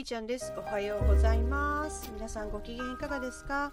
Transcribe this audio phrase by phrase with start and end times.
[0.00, 0.50] いちゃんです。
[0.56, 2.10] おはようございます。
[2.14, 3.70] 皆さんご機嫌いかがですか？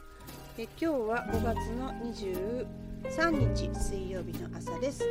[0.57, 5.05] え今日は5月の23日水曜日の朝です。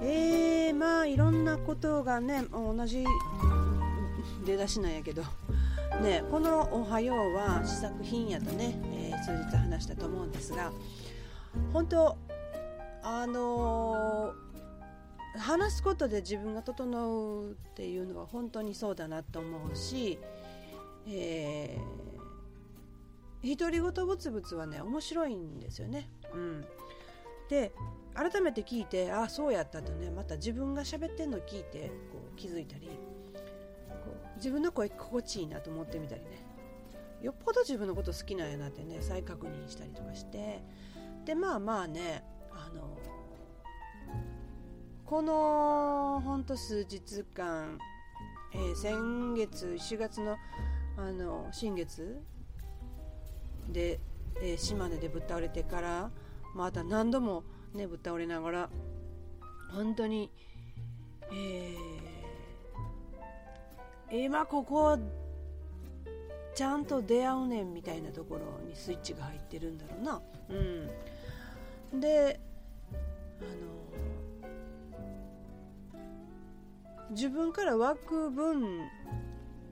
[0.00, 3.04] えー、まあいろんなことがね同じ
[4.46, 5.24] 出だしなんやけど。
[6.00, 10.72] ねこの「おはよう」は試作品やとね、えー、数日話したと思うんですが
[11.72, 12.16] 本当
[13.02, 14.51] あのー、
[15.38, 20.18] 話すことで自分が整うっていうのは本当にそうだなと思うし、
[21.06, 26.10] えー、独り言ぶつぶつはね面白いんですよね。
[26.34, 26.64] うん、
[27.48, 27.72] で
[28.14, 32.88] 改めて聞いてああそうやったとねまた自分が喋ってんの聞いてこう気づいたり
[34.04, 36.46] こう自分の声心地いいなと思ってみたりね。
[37.22, 40.62] よっぽど自分のこと好きなんやなってね再確認したりとかして。
[41.24, 42.98] でまあまあねあの
[45.12, 47.78] このほんと数日間、
[48.54, 50.38] えー、先月4月の
[50.96, 52.18] あの新月
[53.68, 54.00] で、
[54.40, 56.10] えー、島根でぶっ倒れてから
[56.54, 58.70] また何度もねぶっ倒れながら
[59.74, 60.30] 本当に、
[61.30, 64.98] えー、今ここ
[66.54, 70.22] ちゃんと出会うねんみたいなところにスイッチが入ってるんだろうな。
[71.92, 72.40] うん、で
[73.42, 73.71] あの
[77.12, 78.80] 自分から湧く分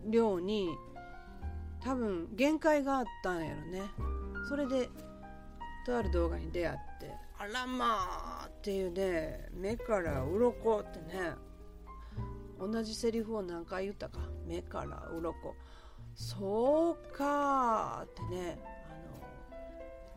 [0.08, 0.70] 量に
[1.82, 3.82] 多分限界があったんやろね。
[4.48, 4.88] それで
[5.86, 7.84] とある動画に出会ってあらま
[8.42, 11.32] あっていうね目から鱗ってね。
[12.58, 14.18] 同じセリフを何回言ったか。
[14.46, 15.34] 目から鱗。
[16.14, 18.58] そうかってね。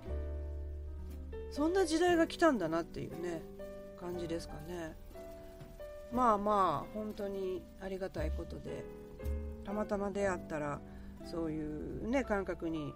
[0.05, 3.41] あのそんな時代が来たんだなっていうね
[3.97, 4.97] 感じですかね。
[6.13, 8.85] まあまあ本当にありがたいことで
[9.65, 10.79] たまたま出会ったら
[11.25, 11.61] そうい
[12.05, 12.93] うね感覚に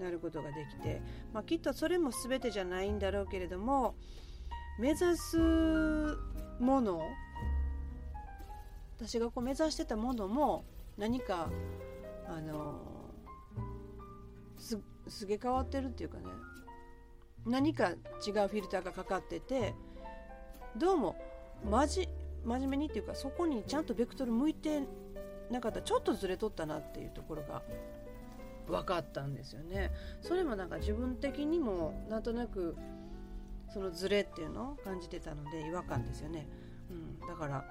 [0.00, 1.00] なることができて、
[1.32, 3.94] まあ、きっとそれも全てじゃないんだろうけれども
[4.78, 5.38] 目指す
[6.58, 7.00] もの
[8.98, 10.64] 私がこう目指してたものも
[10.98, 11.48] 何か
[12.28, 12.80] あの
[14.58, 16.24] すすげ変わってるっていうかね
[17.46, 19.74] 何か違うフィルターがかかってて
[20.76, 21.16] どうも
[21.68, 22.08] まじ
[22.44, 24.82] 真面目にっていうかそこにちゃんとベクトル向いて
[25.50, 25.82] なかった。
[25.82, 27.62] ちょっとずれとったなっていうところが。
[28.70, 29.90] 分かったんですよね。
[30.20, 32.76] それもなんか自分的にもなんとなく
[33.68, 36.48] そのズレっていうのを感じてたので違和感ですよね、
[36.90, 37.64] うん、だから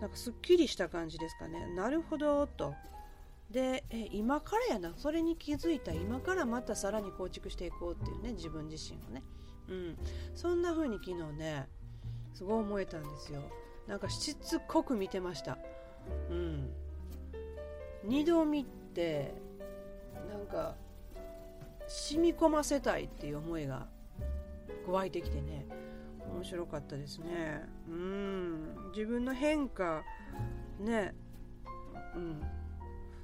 [0.00, 1.66] なんかすっきりした感じですかね。
[1.74, 2.74] なるほどと。
[3.50, 4.92] でえ今からやな。
[4.96, 5.92] それに気づいた。
[5.92, 8.32] 今からまたさらに構築していこうっていうね。
[8.32, 9.22] 自分自身をね、
[9.68, 9.98] うん、
[10.34, 11.66] そんな風に昨日ね
[12.34, 13.40] すごい思えたんですよ。
[13.88, 15.58] なんかしつこく見てました。
[16.30, 16.70] うん。
[18.06, 19.34] 2度見て
[20.30, 20.76] なんか
[21.86, 23.86] 染み込ませたいっていう思いが
[24.86, 25.66] 湧いてきてね。
[26.34, 27.64] 面白かったですね。
[27.88, 28.90] うん。
[28.94, 30.02] 自分の変化
[30.78, 31.14] ね。
[32.14, 32.42] うん。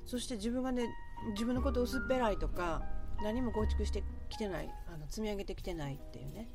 [0.06, 0.88] そして自分がね
[1.32, 2.82] 自分のこと薄っぺらいとか
[3.22, 6.48] 何も構築してきてないあの積み上げてきてないっていうね。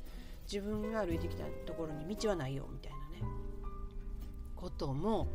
[0.50, 2.99] 自分が歩いてきたところに道はないよみたいな。
[4.60, 5.26] ことも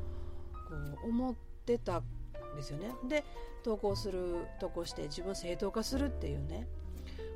[0.69, 0.75] こ
[1.06, 2.03] う思ってたん
[2.56, 2.91] ですよね。
[3.08, 3.24] で
[3.63, 6.68] 投稿する投稿して自分正当化するっていうね。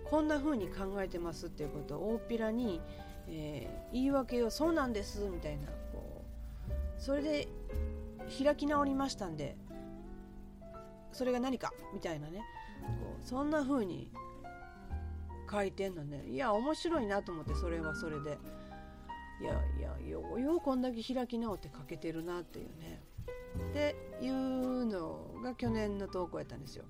[0.09, 2.81] こんな風に考えてますっていうことを大っぴらに、
[3.27, 6.23] えー、言い訳をそうなんですみたいなこ
[6.67, 7.47] うそれで
[8.43, 9.55] 開き直りましたんで
[11.11, 12.39] それが何かみたいなね。
[12.81, 14.11] こうそんな風に
[15.51, 16.23] 書いてんのね。
[16.27, 18.37] いや面白いなと思ってそれはそれで。
[19.41, 23.01] いやいやようようこんだけ開き直って書けてるなっていうね。
[23.71, 26.85] っていうのが去年の投稿やったんですよ。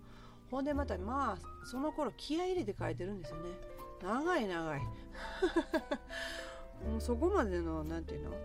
[0.51, 3.49] ほんでまたまあその頃気合入れて書いてるんですよね。
[4.01, 4.79] 長い長い。
[6.89, 8.35] も うそこまでの何て言うの？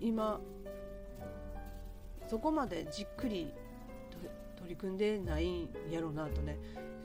[0.00, 0.40] 今
[2.28, 3.52] そこまでじっくり
[4.56, 6.58] 取り組んでないんやろうなとね。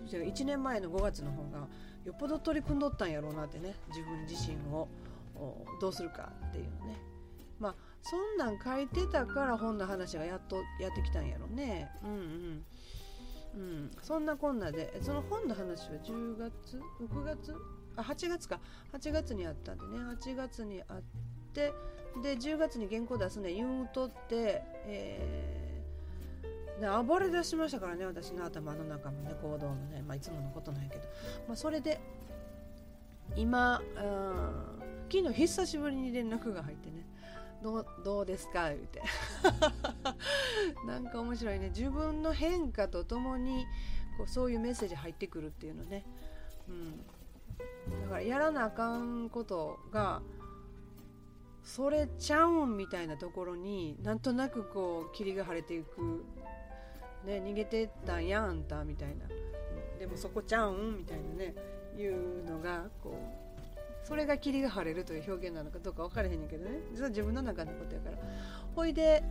[0.08, 1.68] 1年前の5月の方が
[2.06, 4.88] よっぽど取り組んどったんやろうなってね自分自身を。
[5.80, 6.98] どうするかっていうのね。
[7.60, 11.90] まあそんなん書いてたから本の話がやっとやってきたんやろね。
[12.04, 12.66] うんうん。
[13.56, 17.56] うん、そんなこんなでその本の話は10月？6月？
[17.96, 18.60] あ8月か。
[18.94, 20.00] 8月にあったんでね。
[20.00, 21.02] 8月にあっ
[21.54, 21.72] て
[22.22, 23.54] で10月に原稿出すね。
[23.54, 31.04] 言うとって、えー、暴れ出しましたからね私の頭の中のね行動のね、まあ、いつものことなんやけど、
[31.48, 32.00] まあ、それで
[33.36, 33.82] 今
[35.12, 37.06] 昨日久しぶりに連絡が入ってね。
[37.64, 39.02] どうどうですか?」言うて。
[40.86, 41.70] なんか面白いね。
[41.70, 43.66] 自分の変化とともに
[44.18, 46.06] こうそういうメッセージ入ってくるっていうのね、
[46.70, 47.06] うん、
[48.02, 50.22] だからやらなあかんことが
[51.64, 56.24] それちゃうんみたいなところになんとなくこう霧が晴れていく、
[57.26, 59.28] ね、逃げてったんやあんたみたいな。
[60.00, 61.56] でもそこちゃうんみたいなね。
[61.98, 63.45] いうのがこう
[64.06, 66.80] それが霧が晴れるという表現なのかどうか分からへんねんけどね。
[66.94, 68.18] 実は自分の中のことやから。
[68.76, 69.24] ほいで、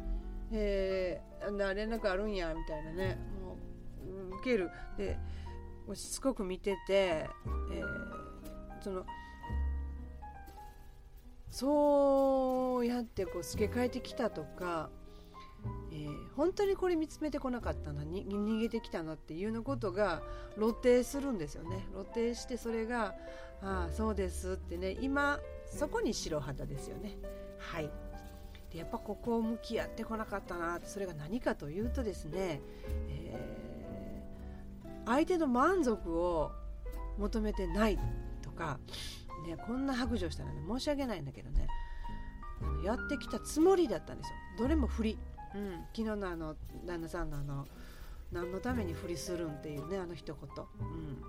[0.51, 3.17] えー、連絡あるんやみたいなね。
[3.41, 3.57] も
[4.33, 4.71] う受ける。
[4.99, 5.17] で
[5.95, 9.07] しつこく見てて、えー、その
[11.53, 14.91] そうやってこう透け替えてきたとか、
[15.93, 20.21] えー、本当にこれ見つめてこなかったなに逃げてきたなっていうのことが
[20.57, 21.87] 露呈するんですよね。
[21.93, 23.15] 露呈してそれが
[23.65, 24.97] 「ああそうです」ってね。
[25.01, 27.17] 今そこに白肌ですよね。
[27.59, 27.91] はい。
[28.71, 32.61] でやっぱここを向き合ってこなかったなそれが何かというとですね、
[33.09, 36.51] えー、相手の満足を
[37.19, 37.99] 求めてない
[38.43, 38.81] とか
[39.47, 41.69] ねこんな白状したらね申し訳ないんだけどね
[42.85, 44.35] やってきたつもりだったんですよ。
[44.59, 45.19] どれも振り、
[45.55, 47.67] うん、昨日のあの旦那さんのあの
[48.33, 51.23] 何のために振りするんっていうねあの一言、うん、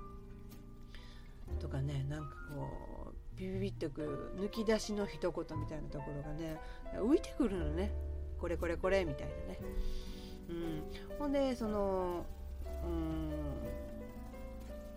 [1.59, 6.59] とかねなんかこうビビビってくる抜き出しの一言みたいなところがね
[6.95, 7.92] 浮いてくるのね。
[8.39, 9.59] これこれこれみたいなね、
[10.50, 10.83] うん、
[11.18, 12.25] ほんでその
[12.83, 13.31] うん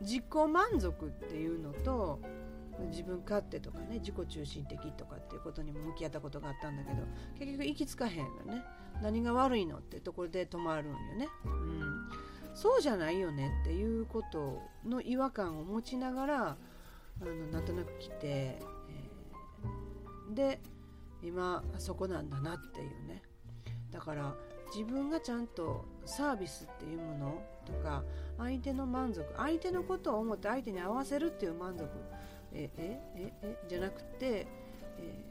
[0.00, 2.20] 自己満足っていうのと
[2.90, 7.02] 自分勝手とかね自己中心的とかっていうことにも向き合ったことがあったんだけど
[7.38, 8.62] 結局行き着かへんのね。
[9.02, 12.08] 何が悪いのってところで止まるんよね、うん、
[12.60, 16.56] そうじゃないよねっていうことの違和感を持ちながら
[17.20, 20.60] あのなんとなく来て、えー、で
[21.22, 23.22] 今そこなんだなっていうね。
[23.92, 24.34] だから
[24.74, 28.02] 自分がちゃんとサービスっていうものとか
[28.38, 31.88] 相手の満足相手のことを思って相手に合わせるっていう満足
[32.52, 34.48] ええええじゃなくて、
[34.98, 35.24] え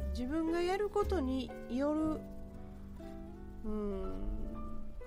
[0.00, 2.20] ー、自分がやることによる
[3.64, 4.43] うん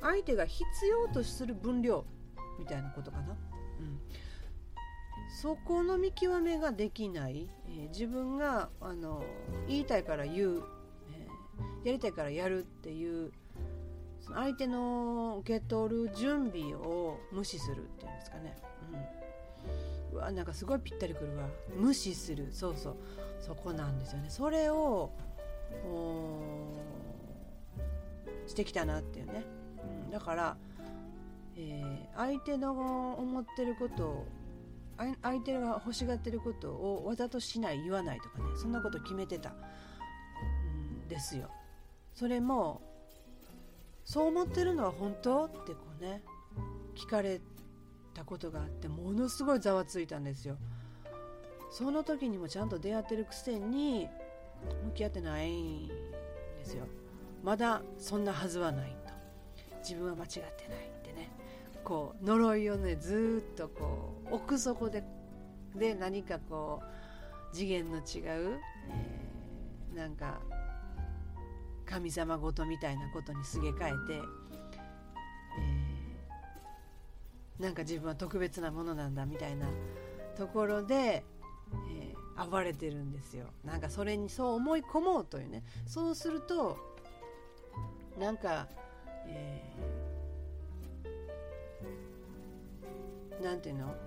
[0.01, 2.05] 相手が必要とする分量
[2.59, 3.37] みたいなことかな、
[3.79, 3.99] うん、
[5.41, 9.23] そこの見極めができない、えー、自分があの
[9.67, 10.63] 言いたいから言う、
[11.11, 13.31] えー、やりたいからやるっていう。
[14.33, 18.57] 相手の受け取る準備を無視するっていうんですかね、
[20.11, 20.17] うん。
[20.17, 21.47] うわなんかすごいぴったりくるわ。
[21.75, 22.49] 無視する。
[22.51, 22.95] そうそう。
[23.39, 24.29] そこなんですよね。
[24.29, 25.11] それを
[28.47, 29.45] してきたなっていうね、
[30.17, 30.57] だから、
[31.55, 34.27] えー、相手の思ってることを
[35.21, 39.53] 相手が欲しがってることをわざとしない言わないとかねそんなこと決めてたん
[41.07, 41.51] ですよ。
[42.15, 42.81] それも
[44.05, 46.23] そう思ってるのは本当ってこうね
[46.95, 47.39] 聞かれ
[48.15, 50.57] たことがあってものすごいざわついたんですよ。
[51.69, 54.07] その時にもちゃんと出会ってるくせに
[54.85, 55.93] 向き合ってないんで
[56.63, 56.87] すよ。
[57.43, 59.06] まだそんなはずはない。
[59.87, 60.51] 自分は間違ってないっ
[61.03, 61.29] てね。
[61.83, 65.03] こう呪いをねずっとこう奥底で
[65.75, 70.41] で何かこう次元の違う、えー、なんか
[71.85, 74.47] 神様ごとみたいなことにすげ替えて、えー
[77.59, 79.67] なんか自分は特別なものなんだみたいな
[80.37, 81.25] ところで、
[81.89, 83.47] えー、暴れてるんですよ。
[83.65, 85.63] なんかそれにそう思い込もうというね。
[85.87, 86.77] そうすると
[88.19, 88.67] なんか、
[89.27, 93.85] えー、なんていうの？
[93.87, 93.97] なんか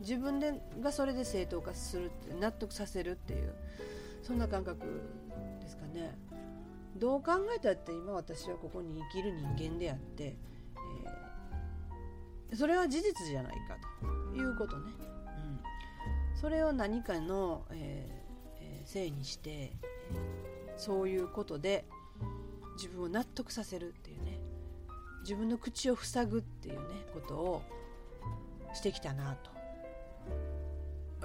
[0.00, 3.54] 自分でがそれで正当化するって納得させるっていう
[4.22, 4.80] そんな感覚
[5.60, 6.18] ですかね。
[6.96, 10.36] どう考えたって今私はここに生きる人間であって
[12.52, 13.76] えそれは事実じゃないか
[14.32, 14.92] ということね、
[16.34, 19.72] うん、それを何かの、えー、せいにして、
[20.76, 21.84] そういうことで
[22.76, 24.38] 自分を納得させるっていうね。
[25.22, 26.80] 自分の口を塞ぐっていうね
[27.12, 27.62] ことを
[28.76, 29.56] してきたなと。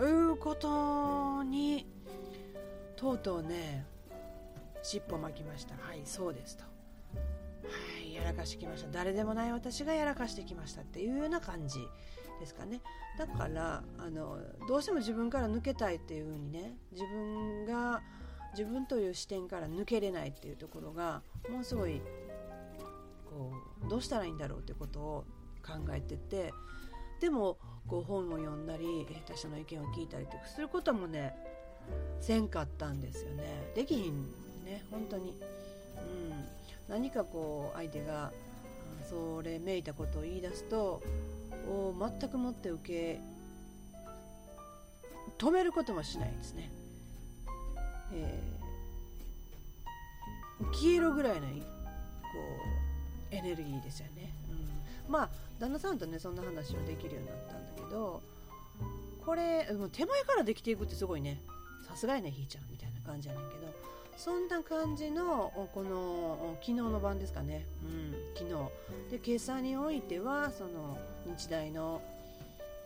[0.04, 1.86] いうことに
[2.96, 3.86] とうとうね
[4.82, 5.76] 尻尾巻きました。
[5.76, 6.64] はいそうですと。
[6.64, 6.70] は
[8.04, 8.90] いやらかしてきました。
[8.92, 11.80] 誰でもない私がやらかしてきましたっていうような感じ
[12.40, 12.82] ですかね。
[13.18, 18.02] だからあのどうしても自分から抜けたいっていう風にね自分が
[18.54, 22.02] 自分という視点から抜けれないっていうところがものすごい
[23.30, 23.52] こ
[23.86, 25.26] うどうしたらいいんだろうってことを
[25.66, 26.54] 考えてて
[27.22, 31.36] でもこう本を読んだり他者の意見を聞いたりとかすることもね
[32.20, 33.72] せんかったんですよね。
[33.76, 34.26] できひん
[34.66, 35.38] ね本当に、
[35.98, 36.02] う
[36.34, 36.48] ん、
[36.88, 38.32] 何かこう相手が
[39.08, 41.02] それめいたことを言い出すと
[41.68, 43.22] を全くもって受け
[45.38, 46.72] 止めることもしないですね、
[48.14, 51.54] えー、消えるぐらいのこ
[53.32, 54.34] うエネルギーですよね、
[55.12, 58.24] まあ旦那さんとねそんな話をできるようになったんだけど
[59.24, 61.42] これもう手前からできていくってすごいね。
[61.88, 63.68] さすがやねひーちゃんみたいな感じやねんけど
[64.16, 68.48] そんな感じのこの昨日の晩ですかね、うん、昨
[69.10, 72.02] 日で今朝においてはその日大の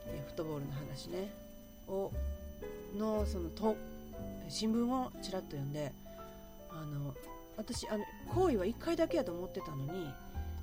[0.06, 1.30] フットボールの話ね。
[1.88, 2.12] を
[2.96, 3.76] のそのと
[4.48, 5.92] 新聞をちらっと読んで
[6.70, 7.14] あの
[7.58, 10.14] 私あの行為は1回だけやと思ってたのに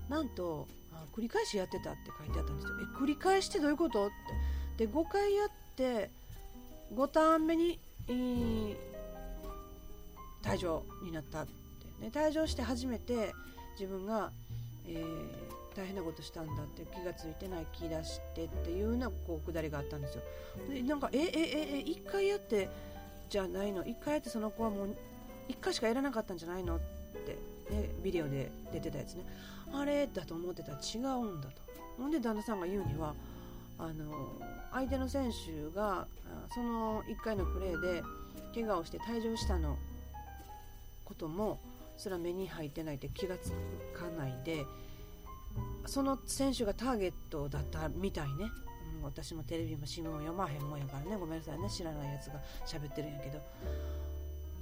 [0.08, 0.66] なんと
[1.12, 2.74] 繰り返しやってたって書いてあったんですよ。
[2.80, 4.10] え繰り返してどういうことっ
[4.76, 4.86] て。
[4.86, 6.10] で5回やって
[6.94, 7.78] 5ターン目に、
[8.08, 8.76] えー、
[10.42, 11.52] 退場になったって、
[12.00, 13.32] ね、退場して初めて
[13.78, 14.32] 自分が、
[14.86, 20.22] えー、大変なことしたんだって気が付いてない気出してっていうようなこうくだりがあったんですよ。
[20.68, 21.28] でなんかえええ
[21.78, 22.68] え1回やって
[23.28, 24.96] じゃないの？1回やってその子はもう
[25.48, 26.76] 1回しかやらなかったんじゃないの？
[26.76, 26.80] っ
[27.24, 27.38] て、
[27.74, 29.24] ね、ビデオで出てたやつね。
[29.72, 30.72] あれだと思ってた。
[30.72, 31.62] ら違うんだと。
[31.96, 33.14] ほんで旦那さんが言うには
[33.78, 34.12] あの
[34.72, 36.06] 相手の選手が
[36.54, 38.02] その1回のプレーで
[38.54, 39.76] 怪我をして退場したの
[41.04, 41.60] ことも
[41.96, 43.50] それは目に入ってないって気がつ
[43.94, 44.64] かないで
[45.86, 48.50] その選手がターゲットだったみたいね、
[48.98, 51.16] うん、私もテレビも新聞も読まへんもんやからね。
[51.16, 51.68] ごめんなさいね。
[51.68, 53.40] 知らないやつが喋ってるんやけど。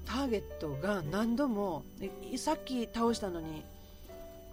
[0.05, 1.85] ターゲットが何度も
[2.37, 3.65] さっき倒したのに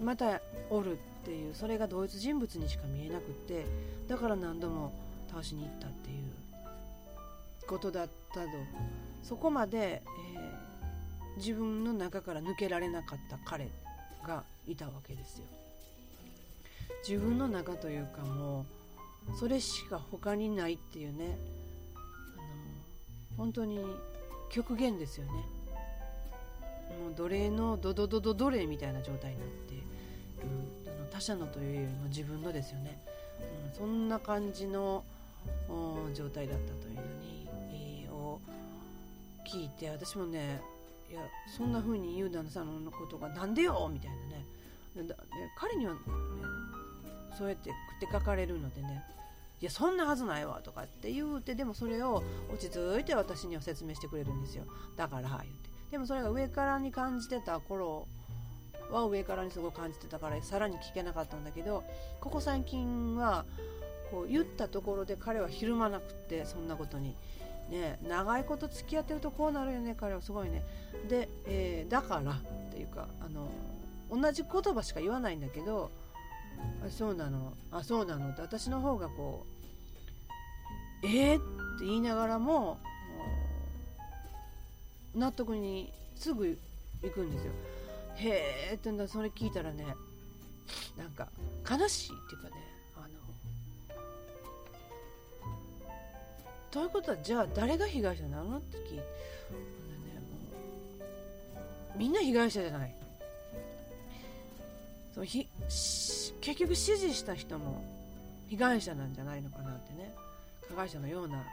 [0.01, 3.65] またおるっていうそれが同一人物にしか見えなくって
[4.07, 4.93] だから何度も
[5.29, 8.49] 倒しに行ったっていうことだったと。
[9.23, 13.67] そこまで、えー、自分の中から抜けられなかった彼
[14.25, 15.45] がいたわけですよ。
[17.05, 18.65] 自分の中というかも
[19.33, 21.37] うそれしか他にないっていうね。
[22.37, 22.45] あの
[23.35, 23.83] 本当に
[24.49, 25.31] 極限ですよね。
[27.01, 29.66] もう奴隷のドドドド奴隷みたいな状態になって。
[31.17, 32.99] 他者のというよりも自分のですよね、
[33.71, 35.03] うん、そんな感じの
[36.13, 38.39] 状態だったというのに、えー、を
[39.43, 40.61] 聞いて私もね
[41.09, 41.21] いや
[41.57, 44.45] そんな風に言う旦那さんのことがなんでよみたいなね。
[45.57, 45.99] 彼には、ね、
[47.37, 49.03] そうやって食って書かれるのでね
[49.61, 54.65] いやそんなはずないわとかって言うてでもそれを落ち着いて私には説明してくれるんですよ。
[54.95, 55.69] だから言って。
[55.91, 58.07] でもそれが上からに感じてた頃
[58.91, 61.83] は上からにすごい感じてたからさらに聞けなかったんだけど
[62.21, 63.45] ここ最近は
[64.11, 67.15] こう言ったところで彼はひるまなくってそんなことに。
[67.69, 70.63] ね、長いこと付き合ってるとこうなるよね彼はすごいね
[71.09, 72.35] で、えー、だからっ
[72.71, 73.49] ていうかあの
[74.09, 75.91] 同じ言葉しか言わないんだけど
[76.85, 79.45] あそうなのあそうなのって私の方がこ
[81.03, 81.39] うえー、っ
[81.77, 82.79] て言いながらも
[85.13, 86.57] 納得にすぐ
[87.03, 87.51] 行くんですよ
[88.17, 89.85] へえってんだそれ聞いたらね
[90.97, 91.29] なんか
[91.69, 92.55] 悲しいっていうかね
[92.95, 93.07] あの
[96.71, 98.57] ということはじゃあ誰が被害者なの？
[98.57, 99.03] って聞いて、ね、
[101.95, 102.95] みんな被害者じゃない。
[105.13, 107.83] そのひ結局指示した人も
[108.47, 110.13] 被害者なんじゃないのかなってね
[110.69, 111.45] 加害者のような感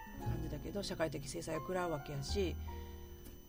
[0.42, 2.54] じだけど社会的制裁を食らうわけやし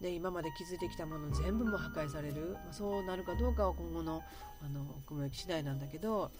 [0.02, 4.22] で今まで築いてきたもの全部も破壊される、まあ、そうなるかどうかは今後の
[4.64, 6.32] あの雲行き次第なんだけど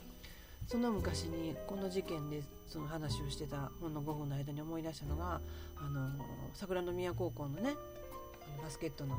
[0.68, 5.40] その昔にこの事件でその話をしてたほんの5分の間に思い出したのが
[5.78, 6.10] あの
[6.54, 7.76] 桜宮高校のね
[8.62, 9.16] バスケットの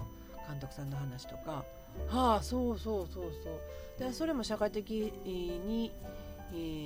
[0.49, 1.65] 監督さんの話とか。
[2.09, 3.61] はあそうそうそうそう。
[3.99, 5.91] でそれも社会的に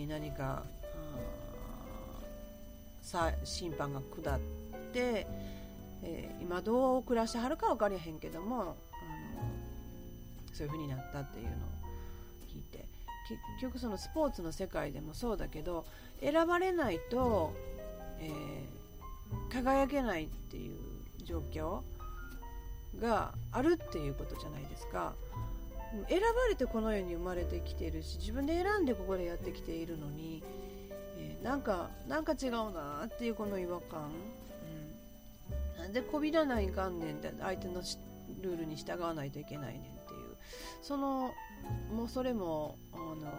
[0.08, 0.62] 何か
[3.02, 4.40] さ審判が下っ
[4.92, 5.26] て、
[6.02, 8.76] えー、今どう暮らしてはるか分かりへんけどもあの
[10.52, 11.54] そういう風になったっていうのを
[12.48, 12.86] 聞いて。
[13.28, 15.84] 結局そのスポーツの世界でもそうだけど
[16.20, 17.52] 選ばれないと、
[18.18, 20.78] えー、輝けないっていう
[21.24, 21.80] 状況
[23.00, 25.14] があるっていうことじゃないですか。
[26.08, 30.42] 選ばれてこの世に生まれてきてるし自分で選んでここでやってきているのに、
[31.18, 34.10] えー、なんかなんか違うなっていうこの違和感、
[35.92, 37.82] でこびらないかんねんって相手の
[38.42, 40.36] ルールに従わないといけないねんっていう。
[40.82, 41.32] その
[41.94, 43.32] もうそれもあの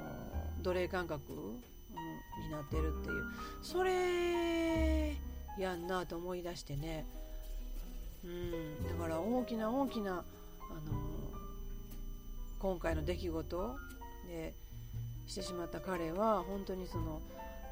[0.62, 3.24] 奴隷感覚、うん、になってるっていう。
[3.62, 5.16] それ
[5.58, 7.06] やんなと思い出してね。
[8.24, 10.22] うん、だから大きな大きなあの
[12.60, 13.76] 今回の出来事
[14.28, 14.54] で
[15.26, 17.20] してしまった彼は本当にその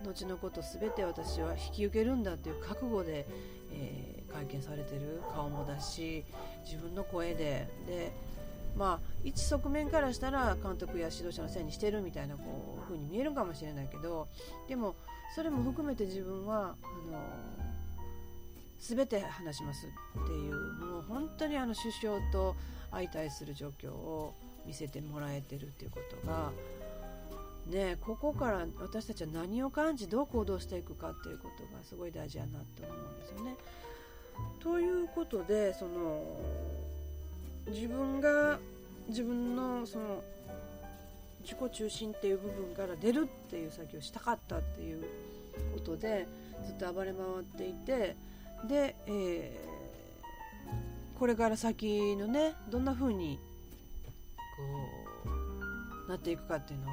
[0.04, 3.28] 後のこと全て私は引き受けるんだっていう覚悟で、
[3.72, 6.24] えー、会見されてる顔もだし
[6.66, 8.12] 自分の声でで
[8.78, 14.28] まあ一側面からしたら監督や指導者のせいにしてるみたいなこう風に見えるかもしれないけど
[14.68, 14.96] でも
[15.36, 17.20] それも含めて自分はあの
[18.80, 19.88] 全て話します
[20.24, 22.56] っていうもう本当にあの首相と
[22.92, 24.34] 相対する状況を
[24.66, 26.52] 見せてもらえてるっていうことが。
[27.70, 33.56] ね、ここから私たちは何を感じどう行動していくかっていうことがすごい大事やなと思うんですよね。
[34.60, 36.24] ということでその
[37.68, 38.60] 自分が
[39.08, 40.24] 自分のその
[41.42, 45.04] 自己中心っていう部分から出るっていう作業をしたかったっていう
[45.74, 46.28] ことで
[46.66, 48.16] ずっと暴れ回っていて
[48.68, 53.40] で、えー、これから先のねどんな風に
[54.58, 54.64] こ
[56.08, 56.90] うなっていくかっていうのを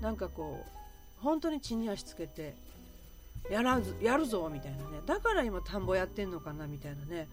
[0.00, 2.54] なんかこう本当に地に足つけて
[3.50, 5.00] やらずやるぞみたいなね。
[5.06, 7.28] だから今田んぼやってんのかなみたいなね。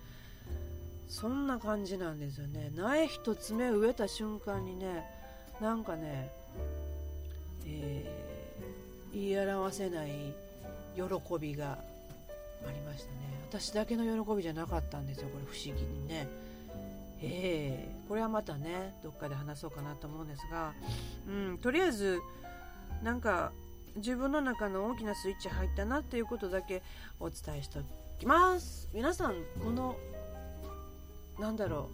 [1.08, 2.72] そんな感じなんですよね。
[2.76, 5.06] 苗一つ目植えた瞬間にね
[5.62, 6.32] なんかね、
[7.68, 10.34] えー、言い表せない
[10.96, 11.04] 喜
[11.40, 13.18] びがありましたね。
[13.50, 15.46] 私だけの喜びじゃなかったんですよこれ。
[15.46, 16.28] 不思議にね。
[17.22, 20.74] えー、これはまたねどっかで話そうかなと思うんですが、
[21.28, 22.20] うん、とりあえず
[23.04, 23.52] なんか
[23.96, 26.82] 自分の中の大きなスイッチ入ったなっていうことだけ
[27.20, 27.82] お伝えしてお
[28.20, 28.90] きます。
[28.94, 29.96] 皆さんこの
[31.40, 31.90] なんだろ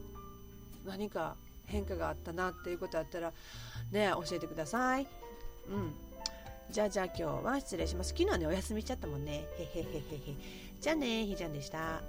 [0.86, 3.34] う何か変化があったなっていうことあったら
[3.92, 5.08] ね教えてください。
[5.70, 5.94] うん。
[6.70, 8.10] じゃあじゃあ今日は失礼します。
[8.10, 9.46] 昨日はねお休みしちゃったもんね。
[9.58, 10.02] へへへへへ。
[10.80, 12.02] じゃあねひーちゃんでした。